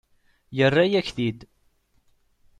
[0.57, 1.39] Yerra-yak-t-id.